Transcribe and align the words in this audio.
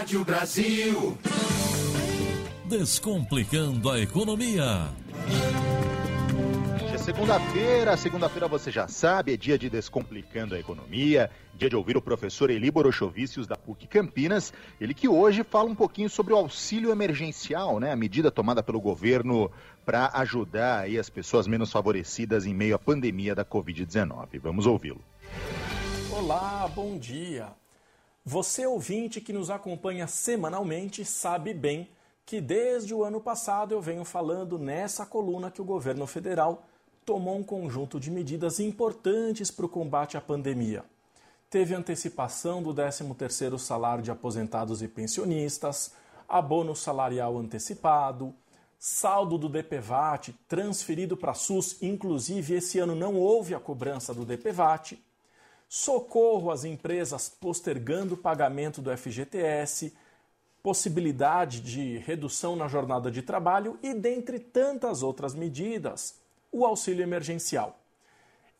Rádio 0.00 0.24
Brasil. 0.24 1.18
Descomplicando 2.64 3.90
a 3.90 4.00
economia. 4.00 4.88
Hoje 6.82 6.94
é 6.94 6.96
segunda-feira, 6.96 7.96
segunda-feira 7.98 8.48
você 8.48 8.70
já 8.70 8.88
sabe, 8.88 9.34
é 9.34 9.36
dia 9.36 9.58
de 9.58 9.68
Descomplicando 9.68 10.54
a 10.54 10.58
Economia, 10.58 11.30
dia 11.54 11.68
de 11.68 11.76
ouvir 11.76 11.98
o 11.98 12.00
professor 12.00 12.48
Eli 12.48 12.70
Borochovicius 12.70 13.46
da 13.46 13.56
PUC 13.56 13.86
Campinas, 13.88 14.54
ele 14.80 14.94
que 14.94 15.06
hoje 15.06 15.44
fala 15.44 15.68
um 15.68 15.74
pouquinho 15.74 16.08
sobre 16.08 16.32
o 16.32 16.36
auxílio 16.38 16.90
emergencial, 16.90 17.78
né, 17.78 17.92
a 17.92 17.96
medida 17.96 18.30
tomada 18.30 18.62
pelo 18.62 18.80
governo 18.80 19.50
para 19.84 20.10
ajudar 20.14 20.84
aí 20.84 20.98
as 20.98 21.10
pessoas 21.10 21.46
menos 21.46 21.70
favorecidas 21.70 22.46
em 22.46 22.54
meio 22.54 22.74
à 22.74 22.78
pandemia 22.78 23.34
da 23.34 23.44
Covid-19. 23.44 24.40
Vamos 24.40 24.64
ouvi-lo. 24.64 25.04
Olá, 26.10 26.66
bom 26.74 26.96
dia. 26.96 27.48
Você 28.24 28.66
ouvinte 28.66 29.20
que 29.20 29.32
nos 29.32 29.48
acompanha 29.48 30.06
semanalmente 30.06 31.04
sabe 31.04 31.54
bem 31.54 31.88
que 32.26 32.40
desde 32.40 32.94
o 32.94 33.02
ano 33.02 33.20
passado 33.20 33.72
eu 33.72 33.80
venho 33.80 34.04
falando 34.04 34.58
nessa 34.58 35.06
coluna 35.06 35.50
que 35.50 35.62
o 35.62 35.64
governo 35.64 36.06
federal 36.06 36.66
tomou 37.04 37.38
um 37.38 37.42
conjunto 37.42 37.98
de 37.98 38.10
medidas 38.10 38.60
importantes 38.60 39.50
para 39.50 39.64
o 39.64 39.68
combate 39.68 40.16
à 40.18 40.20
pandemia. 40.20 40.84
Teve 41.48 41.74
antecipação 41.74 42.62
do 42.62 42.74
13º 42.74 43.58
salário 43.58 44.04
de 44.04 44.10
aposentados 44.10 44.82
e 44.82 44.86
pensionistas, 44.86 45.94
abono 46.28 46.76
salarial 46.76 47.36
antecipado, 47.38 48.34
saldo 48.78 49.36
do 49.36 49.48
DPVAT 49.48 50.32
transferido 50.46 51.16
para 51.16 51.34
SUS, 51.34 51.82
inclusive 51.82 52.54
esse 52.54 52.78
ano 52.78 52.94
não 52.94 53.16
houve 53.16 53.54
a 53.54 53.58
cobrança 53.58 54.14
do 54.14 54.24
DPVAT, 54.24 55.02
socorro 55.72 56.50
às 56.50 56.64
empresas 56.64 57.28
postergando 57.28 58.14
o 58.14 58.18
pagamento 58.18 58.82
do 58.82 58.90
FGTS, 58.90 59.94
possibilidade 60.64 61.60
de 61.60 61.96
redução 61.98 62.56
na 62.56 62.66
jornada 62.66 63.08
de 63.08 63.22
trabalho 63.22 63.78
e, 63.80 63.94
dentre 63.94 64.40
tantas 64.40 65.04
outras 65.04 65.32
medidas, 65.32 66.16
o 66.50 66.66
auxílio 66.66 67.04
emergencial. 67.04 67.78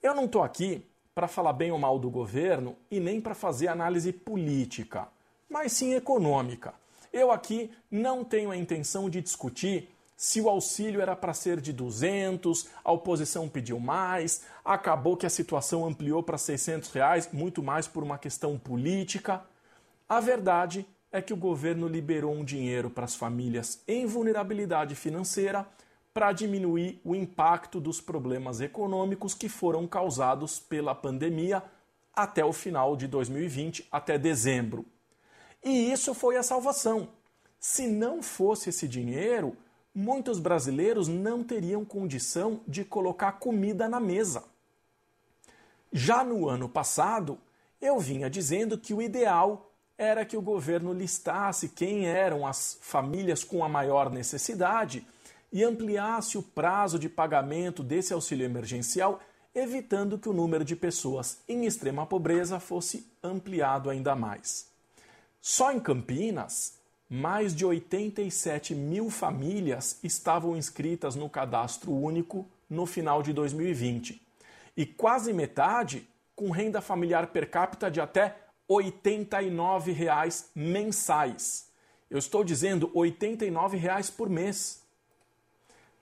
Eu 0.00 0.14
não 0.14 0.26
estou 0.26 0.44
aqui 0.44 0.86
para 1.12 1.26
falar 1.26 1.52
bem 1.52 1.72
ou 1.72 1.78
mal 1.80 1.98
do 1.98 2.08
governo 2.08 2.76
e 2.88 3.00
nem 3.00 3.20
para 3.20 3.34
fazer 3.34 3.66
análise 3.66 4.12
política, 4.12 5.08
mas 5.48 5.72
sim 5.72 5.94
econômica. 5.94 6.72
Eu 7.12 7.32
aqui 7.32 7.72
não 7.90 8.22
tenho 8.22 8.52
a 8.52 8.56
intenção 8.56 9.10
de 9.10 9.20
discutir 9.20 9.90
se 10.22 10.38
o 10.38 10.50
auxílio 10.50 11.00
era 11.00 11.16
para 11.16 11.32
ser 11.32 11.62
de 11.62 11.72
200, 11.72 12.68
a 12.84 12.92
oposição 12.92 13.48
pediu 13.48 13.80
mais, 13.80 14.42
acabou 14.62 15.16
que 15.16 15.24
a 15.24 15.30
situação 15.30 15.86
ampliou 15.86 16.22
para 16.22 16.36
600 16.36 16.92
reais, 16.92 17.30
muito 17.32 17.62
mais 17.62 17.88
por 17.88 18.02
uma 18.02 18.18
questão 18.18 18.58
política. 18.58 19.42
A 20.06 20.20
verdade 20.20 20.86
é 21.10 21.22
que 21.22 21.32
o 21.32 21.38
governo 21.38 21.88
liberou 21.88 22.34
um 22.34 22.44
dinheiro 22.44 22.90
para 22.90 23.06
as 23.06 23.14
famílias 23.14 23.82
em 23.88 24.04
vulnerabilidade 24.04 24.94
financeira 24.94 25.66
para 26.12 26.32
diminuir 26.32 27.00
o 27.02 27.14
impacto 27.14 27.80
dos 27.80 27.98
problemas 27.98 28.60
econômicos 28.60 29.32
que 29.32 29.48
foram 29.48 29.86
causados 29.88 30.60
pela 30.60 30.94
pandemia 30.94 31.62
até 32.14 32.44
o 32.44 32.52
final 32.52 32.94
de 32.94 33.08
2020, 33.08 33.88
até 33.90 34.18
dezembro. 34.18 34.84
E 35.64 35.90
isso 35.90 36.12
foi 36.12 36.36
a 36.36 36.42
salvação. 36.42 37.08
Se 37.58 37.86
não 37.86 38.22
fosse 38.22 38.68
esse 38.68 38.86
dinheiro, 38.86 39.56
muitos 39.94 40.38
brasileiros 40.38 41.08
não 41.08 41.42
teriam 41.42 41.84
condição 41.84 42.60
de 42.66 42.84
colocar 42.84 43.32
comida 43.32 43.88
na 43.88 44.00
mesa. 44.00 44.44
Já 45.92 46.22
no 46.22 46.48
ano 46.48 46.68
passado, 46.68 47.38
eu 47.80 47.98
vinha 47.98 48.30
dizendo 48.30 48.78
que 48.78 48.94
o 48.94 49.02
ideal 49.02 49.72
era 49.98 50.24
que 50.24 50.36
o 50.36 50.42
governo 50.42 50.92
listasse 50.92 51.68
quem 51.68 52.06
eram 52.06 52.46
as 52.46 52.78
famílias 52.80 53.44
com 53.44 53.62
a 53.62 53.68
maior 53.68 54.10
necessidade 54.10 55.06
e 55.52 55.64
ampliasse 55.64 56.38
o 56.38 56.42
prazo 56.42 56.98
de 56.98 57.08
pagamento 57.08 57.82
desse 57.82 58.12
auxílio 58.12 58.44
emergencial, 58.44 59.20
evitando 59.54 60.18
que 60.18 60.28
o 60.28 60.32
número 60.32 60.64
de 60.64 60.76
pessoas 60.76 61.42
em 61.48 61.66
extrema 61.66 62.06
pobreza 62.06 62.60
fosse 62.60 63.12
ampliado 63.22 63.90
ainda 63.90 64.14
mais. 64.14 64.70
Só 65.40 65.72
em 65.72 65.80
Campinas, 65.80 66.79
mais 67.10 67.52
de 67.52 67.66
87 67.66 68.72
mil 68.72 69.10
famílias 69.10 69.98
estavam 70.04 70.56
inscritas 70.56 71.16
no 71.16 71.28
cadastro 71.28 71.92
único 71.92 72.46
no 72.68 72.86
final 72.86 73.20
de 73.20 73.32
2020 73.32 74.22
e 74.76 74.86
quase 74.86 75.32
metade 75.32 76.08
com 76.36 76.52
renda 76.52 76.80
familiar 76.80 77.26
per 77.26 77.50
capita 77.50 77.90
de 77.90 78.00
até 78.00 78.36
89 78.68 79.90
reais 79.90 80.50
mensais. 80.54 81.68
Eu 82.08 82.18
estou 82.18 82.44
dizendo 82.44 82.88
89 82.94 83.76
reais 83.76 84.08
por 84.08 84.30
mês. 84.30 84.80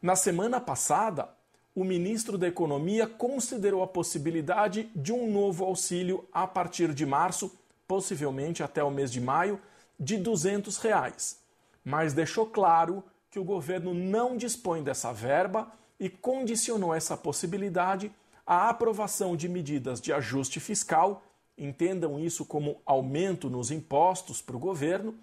Na 0.00 0.16
semana 0.16 0.58
passada, 0.58 1.28
o 1.74 1.84
ministro 1.84 2.38
da 2.38 2.48
Economia 2.48 3.06
considerou 3.06 3.82
a 3.82 3.86
possibilidade 3.86 4.88
de 4.96 5.12
um 5.12 5.30
novo 5.30 5.64
auxílio 5.66 6.26
a 6.32 6.46
partir 6.46 6.94
de 6.94 7.04
março, 7.04 7.54
possivelmente 7.86 8.62
até 8.62 8.82
o 8.82 8.90
mês 8.90 9.12
de 9.12 9.20
maio, 9.20 9.60
de 9.98 10.16
200 10.16 10.76
reais, 10.78 11.40
mas 11.84 12.12
deixou 12.12 12.46
claro 12.46 13.04
que 13.30 13.38
o 13.38 13.44
governo 13.44 13.94
não 13.94 14.36
dispõe 14.36 14.82
dessa 14.82 15.12
verba 15.12 15.72
e 15.98 16.08
condicionou 16.08 16.94
essa 16.94 17.16
possibilidade 17.16 18.12
à 18.46 18.68
aprovação 18.68 19.36
de 19.36 19.48
medidas 19.48 20.00
de 20.00 20.12
ajuste 20.12 20.60
fiscal 20.60 21.22
entendam 21.56 22.18
isso 22.18 22.44
como 22.44 22.80
aumento 22.84 23.48
nos 23.48 23.70
impostos 23.70 24.42
para 24.42 24.56
o 24.56 24.60
governo, 24.60 25.14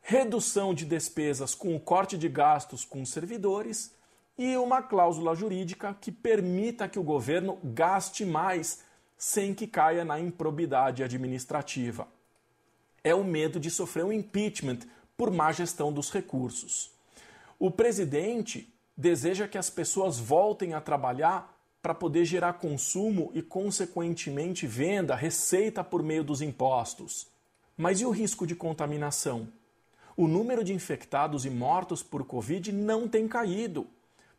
redução 0.00 0.72
de 0.72 0.84
despesas 0.84 1.54
com 1.54 1.76
o 1.76 1.80
corte 1.80 2.16
de 2.16 2.28
gastos 2.28 2.84
com 2.84 3.04
servidores 3.04 3.94
e 4.38 4.56
uma 4.56 4.82
cláusula 4.82 5.34
jurídica 5.34 5.94
que 6.00 6.10
permita 6.10 6.88
que 6.88 6.98
o 6.98 7.02
governo 7.02 7.58
gaste 7.62 8.24
mais 8.24 8.82
sem 9.16 9.52
que 9.52 9.66
caia 9.66 10.04
na 10.04 10.18
improbidade 10.18 11.02
administrativa. 11.02 12.08
É 13.02 13.14
o 13.14 13.24
medo 13.24 13.58
de 13.58 13.70
sofrer 13.70 14.04
um 14.04 14.12
impeachment 14.12 14.80
por 15.16 15.30
má 15.30 15.52
gestão 15.52 15.92
dos 15.92 16.10
recursos. 16.10 16.90
O 17.58 17.70
presidente 17.70 18.72
deseja 18.96 19.48
que 19.48 19.58
as 19.58 19.70
pessoas 19.70 20.18
voltem 20.18 20.74
a 20.74 20.80
trabalhar 20.80 21.56
para 21.82 21.94
poder 21.94 22.24
gerar 22.24 22.54
consumo 22.54 23.30
e, 23.34 23.42
consequentemente, 23.42 24.66
venda, 24.66 25.14
receita 25.14 25.82
por 25.82 26.02
meio 26.02 26.22
dos 26.22 26.42
impostos. 26.42 27.26
Mas 27.76 28.00
e 28.00 28.04
o 28.04 28.10
risco 28.10 28.46
de 28.46 28.54
contaminação? 28.54 29.48
O 30.16 30.28
número 30.28 30.62
de 30.62 30.74
infectados 30.74 31.46
e 31.46 31.50
mortos 31.50 32.02
por 32.02 32.24
Covid 32.24 32.72
não 32.72 33.08
tem 33.08 33.26
caído. 33.26 33.86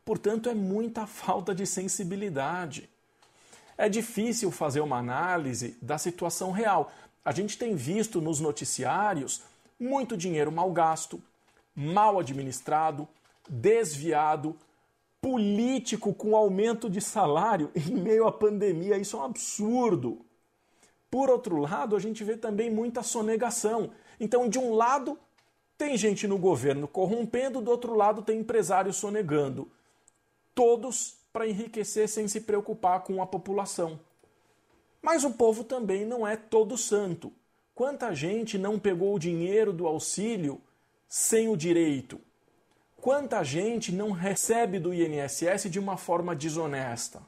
Portanto, 0.04 0.48
é 0.48 0.54
muita 0.54 1.06
falta 1.08 1.54
de 1.54 1.66
sensibilidade. 1.66 2.88
É 3.76 3.88
difícil 3.88 4.50
fazer 4.52 4.80
uma 4.80 4.98
análise 4.98 5.76
da 5.82 5.98
situação 5.98 6.52
real. 6.52 6.92
A 7.24 7.32
gente 7.32 7.56
tem 7.56 7.74
visto 7.74 8.20
nos 8.20 8.40
noticiários 8.40 9.42
muito 9.78 10.16
dinheiro 10.16 10.50
mal 10.52 10.70
gasto, 10.72 11.20
mal 11.74 12.18
administrado, 12.18 13.08
desviado, 13.48 14.56
político 15.20 16.12
com 16.12 16.36
aumento 16.36 16.90
de 16.90 17.00
salário 17.00 17.70
em 17.76 17.94
meio 17.94 18.26
à 18.26 18.32
pandemia. 18.32 18.98
Isso 18.98 19.16
é 19.16 19.20
um 19.20 19.24
absurdo. 19.24 20.24
Por 21.10 21.30
outro 21.30 21.58
lado, 21.58 21.94
a 21.94 21.98
gente 22.00 22.24
vê 22.24 22.36
também 22.36 22.70
muita 22.70 23.02
sonegação. 23.02 23.90
Então, 24.18 24.48
de 24.48 24.58
um 24.58 24.74
lado, 24.74 25.18
tem 25.76 25.96
gente 25.96 26.26
no 26.26 26.38
governo 26.38 26.88
corrompendo, 26.88 27.60
do 27.60 27.70
outro 27.70 27.94
lado, 27.94 28.22
tem 28.22 28.40
empresários 28.40 28.96
sonegando. 28.96 29.70
Todos 30.54 31.16
para 31.32 31.46
enriquecer 31.46 32.08
sem 32.08 32.28
se 32.28 32.40
preocupar 32.40 33.00
com 33.00 33.22
a 33.22 33.26
população. 33.26 33.98
Mas 35.02 35.24
o 35.24 35.32
povo 35.32 35.64
também 35.64 36.06
não 36.06 36.26
é 36.26 36.36
todo 36.36 36.78
santo. 36.78 37.32
Quanta 37.74 38.14
gente 38.14 38.56
não 38.56 38.78
pegou 38.78 39.14
o 39.14 39.18
dinheiro 39.18 39.72
do 39.72 39.86
auxílio 39.86 40.60
sem 41.08 41.48
o 41.48 41.56
direito? 41.56 42.20
Quanta 42.96 43.42
gente 43.42 43.90
não 43.90 44.12
recebe 44.12 44.78
do 44.78 44.94
INSS 44.94 45.68
de 45.68 45.80
uma 45.80 45.96
forma 45.96 46.36
desonesta? 46.36 47.20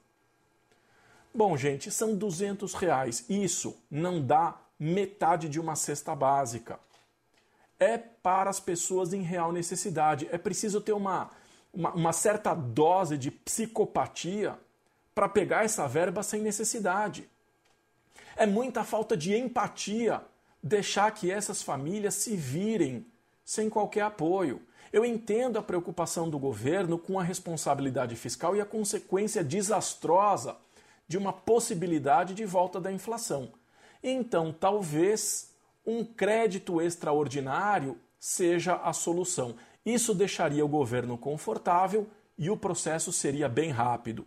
Bom, 1.35 1.57
gente, 1.57 1.91
são 1.91 2.15
200 2.15 2.75
reais. 2.75 3.25
Isso 3.29 3.77
não 3.91 4.25
dá 4.25 4.57
metade 4.79 5.49
de 5.49 5.59
uma 5.59 5.75
cesta 5.75 6.15
básica. 6.15 6.79
É 7.77 7.99
para 7.99 8.49
as 8.49 8.61
pessoas 8.61 9.13
em 9.13 9.23
real 9.23 9.51
necessidade. 9.51 10.29
É 10.31 10.39
preciso 10.39 10.81
ter 10.81 10.93
uma, 10.93 11.29
uma, 11.73 11.93
uma 11.93 12.13
certa 12.13 12.55
dose 12.55 13.19
de 13.19 13.33
psicopatia 13.33 14.57
para 15.13 15.29
pegar 15.29 15.65
essa 15.65 15.89
verba 15.89 16.23
sem 16.23 16.41
necessidade. 16.41 17.29
É 18.37 18.47
muita 18.47 18.85
falta 18.85 19.17
de 19.17 19.35
empatia 19.37 20.21
deixar 20.63 21.11
que 21.11 21.31
essas 21.31 21.63
famílias 21.63 22.15
se 22.15 22.37
virem 22.37 23.07
sem 23.45 23.69
qualquer 23.69 24.03
apoio. 24.03 24.63
Eu 24.93 25.05
entendo 25.05 25.59
a 25.59 25.63
preocupação 25.63 26.31
do 26.31 26.39
governo 26.39 26.99
com 26.99 27.19
a 27.19 27.23
responsabilidade 27.23 28.17
fiscal 28.17 28.57
e 28.57 28.61
a 28.61 28.67
consequência 28.67 29.45
desastrosa 29.45 30.57
de 31.07 31.19
uma 31.19 31.33
possibilidade 31.33 32.35
de 32.35 32.45
volta 32.45 32.81
da 32.81 32.91
inflação. 32.91 33.53
Então, 34.03 34.53
talvez 34.53 35.51
um 35.85 36.05
crédito 36.05 36.81
extraordinário 36.81 37.99
seja 38.19 38.77
a 38.77 38.93
solução. 38.93 39.55
Isso 39.85 40.15
deixaria 40.15 40.65
o 40.65 40.69
governo 40.69 41.19
confortável 41.19 42.09
e 42.39 42.49
o 42.49 42.57
processo 42.57 43.13
seria 43.13 43.49
bem 43.49 43.71
rápido. 43.71 44.27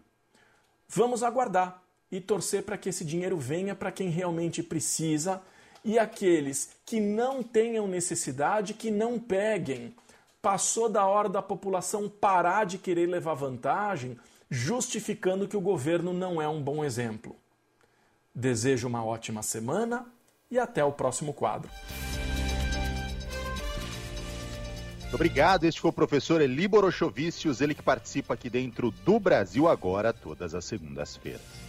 Vamos 0.87 1.23
aguardar 1.23 1.83
e 2.11 2.21
torcer 2.21 2.63
para 2.63 2.77
que 2.77 2.89
esse 2.89 3.03
dinheiro 3.03 3.37
venha 3.37 3.75
para 3.75 3.91
quem 3.91 4.09
realmente 4.09 4.63
precisa 4.63 5.41
e 5.83 5.97
aqueles 5.97 6.69
que 6.85 6.99
não 6.99 7.43
tenham 7.43 7.87
necessidade 7.87 8.73
que 8.73 8.91
não 8.91 9.19
peguem. 9.19 9.95
Passou 10.41 10.89
da 10.89 11.05
hora 11.05 11.29
da 11.29 11.41
população 11.41 12.09
parar 12.09 12.65
de 12.65 12.77
querer 12.77 13.07
levar 13.07 13.33
vantagem, 13.33 14.17
justificando 14.49 15.47
que 15.47 15.57
o 15.57 15.61
governo 15.61 16.13
não 16.13 16.41
é 16.41 16.47
um 16.47 16.61
bom 16.61 16.83
exemplo. 16.83 17.35
Desejo 18.33 18.87
uma 18.87 19.03
ótima 19.03 19.41
semana 19.41 20.05
e 20.49 20.59
até 20.59 20.83
o 20.83 20.91
próximo 20.91 21.33
quadro. 21.33 21.69
Obrigado. 25.13 25.63
Este 25.63 25.79
foi 25.79 25.89
o 25.89 25.93
professor 25.93 26.41
Eli 26.41 26.67
Borochovicius, 26.67 27.61
ele 27.61 27.73
que 27.73 27.81
participa 27.81 28.33
aqui 28.33 28.49
dentro 28.49 28.91
do 28.91 29.19
Brasil 29.19 29.67
Agora, 29.67 30.11
todas 30.11 30.53
as 30.53 30.65
segundas-feiras. 30.65 31.66